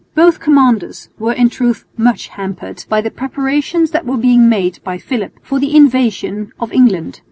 Both 0.15 0.39
commanders 0.39 1.09
were 1.19 1.31
in 1.31 1.51
truth 1.51 1.85
much 1.95 2.29
hampered 2.29 2.85
by 2.89 3.01
the 3.01 3.11
preparations 3.11 3.91
that 3.91 4.03
were 4.03 4.17
being 4.17 4.49
made 4.49 4.79
by 4.83 4.97
Philip 4.97 5.37
for 5.43 5.59
the 5.59 5.75
invasion 5.77 6.51
of 6.59 6.73
England. 6.73 7.19